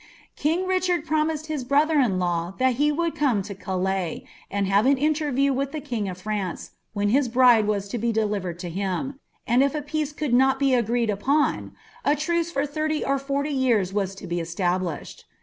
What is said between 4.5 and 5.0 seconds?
have an